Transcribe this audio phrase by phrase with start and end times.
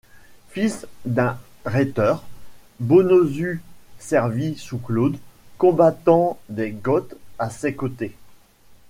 [0.49, 2.23] Fils d'un rhéteur,
[2.79, 3.59] Bonosus
[3.99, 5.15] servit sous Claude,
[5.59, 8.15] combattant les Goths à ses côtés.